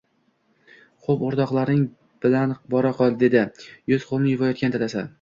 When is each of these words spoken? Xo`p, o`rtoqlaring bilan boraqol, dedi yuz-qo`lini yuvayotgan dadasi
Xo`p, 1.03 1.17
o`rtoqlaring 1.27 1.85
bilan 2.27 2.57
boraqol, 2.77 3.17
dedi 3.27 3.47
yuz-qo`lini 3.95 4.37
yuvayotgan 4.37 4.79
dadasi 4.79 5.09